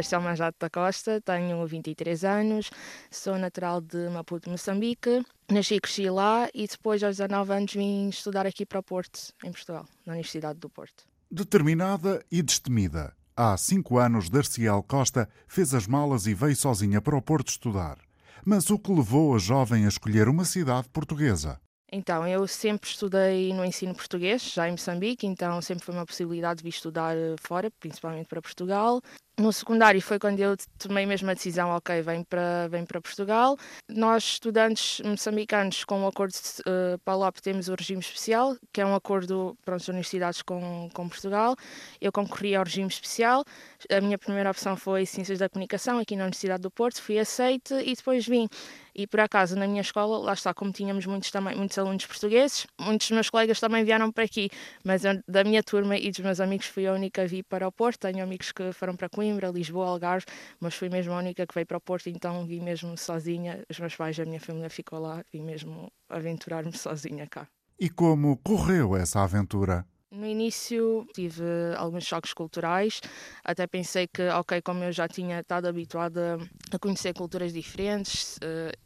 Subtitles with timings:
[0.00, 2.70] Chamo-me da Costa, tenho 23 anos,
[3.10, 5.26] sou natural de Maputo, Moçambique.
[5.50, 9.32] Nasci e cresci lá e depois, aos 19 anos, vim estudar aqui para o Porto,
[9.44, 11.04] em Portugal, na Universidade do Porto.
[11.30, 17.16] Determinada e destemida, há cinco anos, Darciel Costa fez as malas e veio sozinha para
[17.16, 17.98] o Porto estudar.
[18.44, 21.60] Mas o que levou a jovem a escolher uma cidade portuguesa?
[21.94, 26.62] Então, eu sempre estudei no ensino português, já em Moçambique, então sempre foi uma possibilidade
[26.62, 29.02] de estudar eh, fora, principalmente para Portugal.
[29.38, 33.56] No secundário foi quando eu tomei mesmo a decisão, ok, vem para, vem para Portugal.
[33.88, 38.86] Nós, estudantes moçambicanos, com o acordo de uh, PALOP, temos o regime especial, que é
[38.86, 41.56] um acordo para as universidades com, com Portugal.
[41.98, 43.42] Eu concorri ao regime especial.
[43.90, 47.00] A minha primeira opção foi Ciências da Comunicação, aqui na Universidade do Porto.
[47.00, 48.46] Fui aceite e depois vim.
[48.94, 52.66] E por acaso, na minha escola, lá está, como tínhamos muitos, também, muitos alunos portugueses,
[52.80, 54.48] muitos dos meus colegas também vieram para aqui.
[54.84, 57.68] Mas eu, da minha turma e dos meus amigos, fui a única a vir para
[57.68, 58.00] o Porto.
[58.00, 60.26] Tenho amigos que foram para Coimbra Lisboa, Algarve,
[60.58, 63.62] mas fui mesmo a única que veio para o Porto, então vim mesmo sozinha.
[63.68, 67.46] Os meus pais, a minha família ficou lá, vim mesmo aventurar-me sozinha cá.
[67.78, 69.84] E como correu essa aventura?
[70.12, 71.42] No início tive
[71.76, 73.00] alguns choques culturais,
[73.42, 76.36] até pensei que, ok, como eu já tinha estado habituada
[76.70, 78.76] a conhecer culturas diferentes, uh,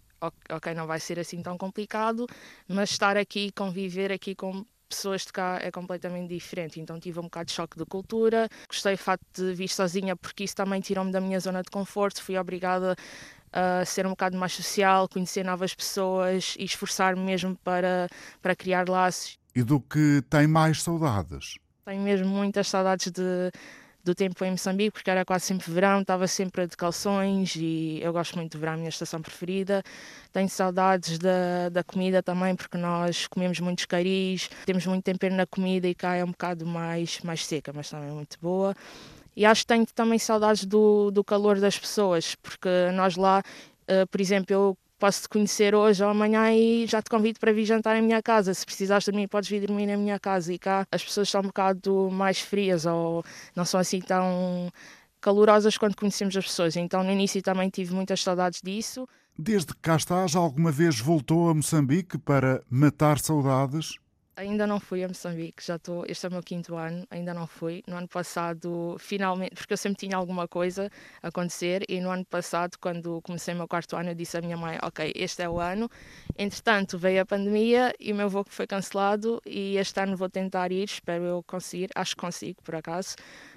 [0.51, 2.27] ok, não vai ser assim tão complicado,
[2.69, 6.81] mas estar aqui, conviver aqui com pessoas de cá é completamente diferente.
[6.81, 8.49] Então tive um bocado de choque de cultura.
[8.69, 12.23] Gostei do facto de vir sozinha porque isso também tirou-me da minha zona de conforto.
[12.23, 12.97] Fui obrigada
[13.53, 18.09] a ser um bocado mais social, conhecer novas pessoas e esforçar-me mesmo para,
[18.41, 19.39] para criar laços.
[19.55, 21.57] E do que tem mais saudades?
[21.85, 23.51] Tenho mesmo muitas saudades de
[24.07, 28.13] do tempo em Moçambique, porque era quase sempre verão, estava sempre de calções e eu
[28.13, 29.83] gosto muito de verão, minha estação preferida.
[30.33, 35.45] Tenho saudades da, da comida também, porque nós comemos muitos caris, temos muito tempero na
[35.45, 38.77] comida e cá é um bocado mais, mais seca, mas também é muito boa.
[39.35, 43.43] E acho que tenho também saudades do, do calor das pessoas, porque nós lá,
[43.91, 47.53] uh, por exemplo, eu posso te conhecer hoje ou amanhã e já te convido para
[47.53, 48.55] vir jantar em minha casa.
[48.55, 50.53] Se precisares de mim, podes vir dormir na minha casa.
[50.53, 53.25] E cá as pessoas são um bocado mais frias ou
[53.55, 54.71] não são assim tão
[55.21, 56.77] calorosas quando conhecemos as pessoas.
[56.77, 59.09] Então no início também tive muitas saudades disso.
[59.39, 63.99] Desde que cá estás, alguma vez voltou a Moçambique para matar saudades?
[64.37, 66.05] Ainda não fui a Moçambique, já estou.
[66.07, 67.83] Este é o meu quinto ano, ainda não fui.
[67.87, 70.91] No ano passado, finalmente, porque eu sempre tinha alguma coisa
[71.23, 74.43] a acontecer, e no ano passado, quando comecei o meu quarto ano, eu disse à
[74.43, 75.91] minha mãe: Ok, este é o ano.
[76.37, 80.71] Entretanto, veio a pandemia e o meu voo foi cancelado, e este ano vou tentar
[80.71, 81.89] ir, espero eu conseguir.
[81.95, 83.17] Acho que consigo, por acaso.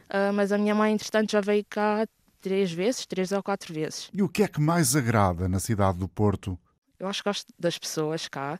[0.10, 2.08] Uh, mas a minha mãe, entretanto, já veio cá
[2.40, 4.10] três vezes, três ou quatro vezes.
[4.14, 6.58] E o que é que mais agrada na cidade do Porto?
[7.00, 8.60] Eu acho que gosto das pessoas cá.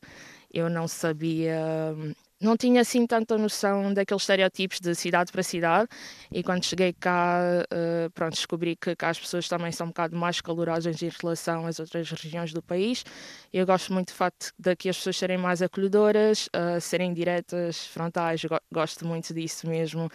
[0.52, 1.94] Eu não sabia,
[2.40, 5.88] não tinha assim tanta noção daqueles estereótipos de cidade para cidade.
[6.32, 7.38] E quando cheguei cá,
[7.70, 11.66] uh, pronto, descobri que cá as pessoas também são um bocado mais calorosas em relação
[11.66, 13.04] às outras regiões do país.
[13.52, 17.86] Eu gosto muito do facto de que as pessoas serem mais acolhedoras, uh, serem diretas,
[17.86, 18.42] frontais.
[18.72, 20.10] Gosto muito disso mesmo.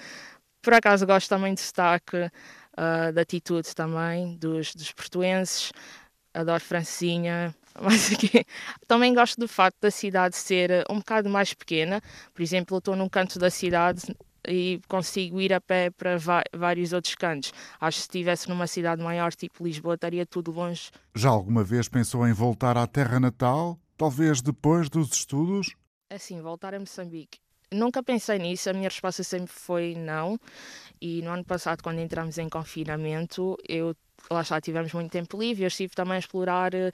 [0.64, 5.72] Por acaso gosto também do destaque, uh, da atitude também dos, dos portuenses.
[6.34, 8.46] Adoro Francinha, mas aqui
[8.88, 12.02] também gosto do facto da cidade ser eh, um bocado mais pequena.
[12.34, 14.16] Por exemplo, eu estou num canto da cidade
[14.48, 16.18] e consigo ir a pé para
[16.54, 17.52] vários outros cantos.
[17.80, 20.92] Acho que se estivesse numa cidade maior, tipo Lisboa, estaria tudo longe.
[21.14, 23.78] Já alguma vez pensou em voltar à terra natal?
[23.98, 25.76] Talvez depois dos estudos?
[26.10, 27.40] Assim, voltar a Moçambique.
[27.72, 30.38] Nunca pensei nisso, a minha resposta sempre foi não.
[31.02, 33.96] E no ano passado, quando entramos em confinamento, eu
[34.30, 35.64] lá está, tivemos muito tempo livre.
[35.64, 36.92] Eu estive também a explorar eh,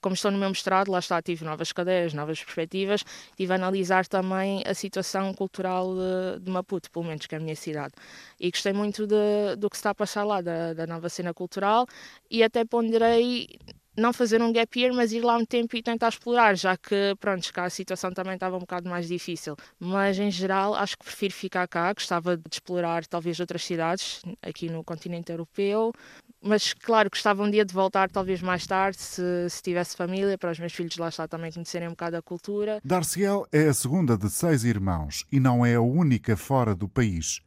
[0.00, 3.04] como estou no meu mestrado, lá está, tive novas cadeiras, novas perspectivas,
[3.36, 7.40] tive a analisar também a situação cultural de, de Maputo, pelo menos que é a
[7.40, 7.94] minha cidade.
[8.38, 11.86] E gostei muito de, do que está a passar lá, da, da nova cena cultural,
[12.30, 13.48] e até ponderei
[13.98, 17.14] não fazer um gap year, mas ir lá um tempo e tentar explorar, já que,
[17.18, 19.56] pronto, cá a situação também estava um bocado mais difícil.
[19.78, 24.70] Mas, em geral, acho que prefiro ficar cá, gostava de explorar talvez outras cidades aqui
[24.70, 25.92] no continente europeu,
[26.40, 30.52] mas claro, gostava um dia de voltar, talvez mais tarde, se, se tivesse família, para
[30.52, 32.80] os meus filhos lá estar também conhecerem um bocado a cultura.
[32.84, 37.40] Darciel é a segunda de seis irmãos e não é a única fora do país.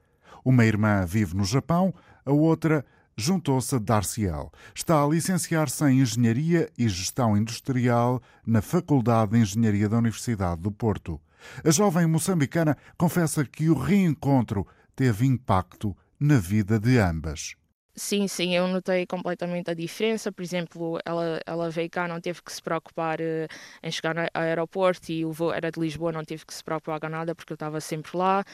[0.43, 1.93] Uma irmã vive no Japão,
[2.25, 2.85] a outra
[3.21, 4.51] juntou-se a Darciel.
[4.75, 10.71] Está a licenciar-se em Engenharia e Gestão Industrial na Faculdade de Engenharia da Universidade do
[10.71, 11.21] Porto.
[11.63, 17.55] A jovem moçambicana confessa que o reencontro teve impacto na vida de ambas.
[17.93, 20.31] Sim, sim, eu notei completamente a diferença.
[20.31, 23.47] Por exemplo, ela, ela veio cá, não teve que se preocupar uh,
[23.83, 27.01] em chegar ao aeroporto e o voo era de Lisboa, não teve que se preocupar
[27.01, 28.45] com nada porque eu estava sempre lá.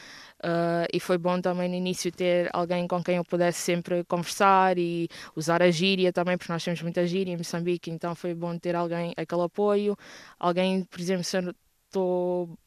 [0.44, 4.76] Uh, e foi bom também no início ter alguém com quem eu pudesse sempre conversar
[4.76, 8.58] e usar a gíria também, porque nós temos muita gíria em Moçambique, então foi bom
[8.58, 9.96] ter alguém, aquele apoio.
[10.38, 11.54] Alguém, por exemplo, se eu
[11.86, 12.58] estou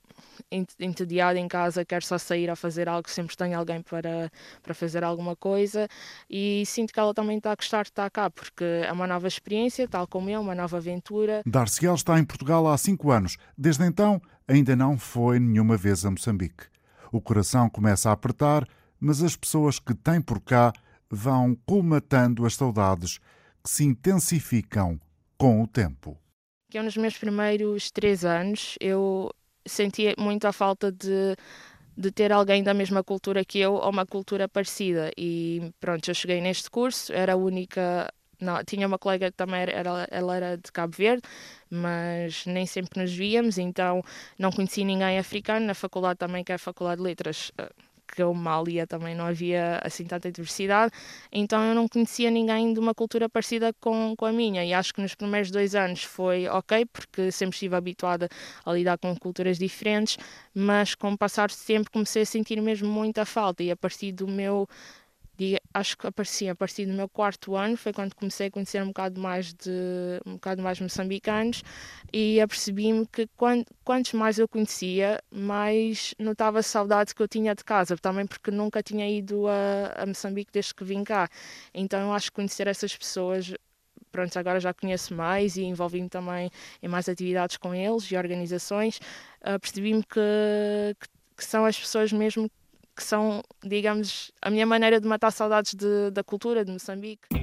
[0.80, 4.32] entediada em casa, quero só sair a fazer algo, sempre tenho alguém para,
[4.62, 5.88] para fazer alguma coisa
[6.30, 9.28] e sinto que ela também está a gostar de estar cá, porque é uma nova
[9.28, 11.42] experiência, tal como eu, uma nova aventura.
[11.46, 13.38] Darciel está em Portugal há cinco anos.
[13.58, 16.66] Desde então, ainda não foi nenhuma vez a Moçambique.
[17.12, 18.68] O coração começa a apertar,
[19.00, 20.72] mas as pessoas que tem por cá
[21.10, 23.20] vão colmatando as saudades
[23.64, 25.00] que se intensificam
[25.38, 26.18] com o tempo.
[26.70, 29.30] Que eu, nos meus primeiros três anos, eu
[29.66, 31.36] sentia muito a falta de,
[31.98, 35.12] de ter alguém da mesma cultura que eu ou uma cultura parecida.
[35.18, 38.12] E pronto, eu cheguei neste curso, era a única.
[38.40, 41.22] Não, tinha uma colega que também era, ela era de Cabo Verde,
[41.70, 44.02] mas nem sempre nos víamos, então
[44.38, 45.66] não conheci ninguém africano.
[45.68, 47.52] Na faculdade também, que é a Faculdade de Letras,
[48.12, 50.92] que eu mal também não havia assim tanta diversidade,
[51.32, 54.64] então eu não conhecia ninguém de uma cultura parecida com, com a minha.
[54.64, 58.30] E acho que nos primeiros dois anos foi ok, porque sempre estive habituada
[58.66, 60.18] a lidar com culturas diferentes,
[60.54, 63.64] mas com o passar do tempo comecei a sentir mesmo muita falta.
[63.64, 64.68] E a partir do meu
[65.74, 68.88] acho que aparecia a partir do meu quarto ano, foi quando comecei a conhecer um
[68.88, 71.64] bocado mais de um bocado mais moçambicanos
[72.12, 77.56] e apercebi-me que quando, quantos mais eu conhecia, mais notava a saudade que eu tinha
[77.56, 81.30] de casa, também porque nunca tinha ido a, a Moçambique desde que vim cá.
[81.74, 83.54] Então acho que conhecer essas pessoas
[84.12, 86.52] pronto, agora já conheço mais e envolvi-me também
[86.84, 89.00] em mais atividades com eles e organizações,
[89.42, 90.20] uh, percebi-me que,
[91.00, 91.08] que,
[91.38, 92.52] que, são as pessoas mesmo
[92.96, 97.41] que são, digamos, a minha maneira de matar saudades de, da cultura de Moçambique.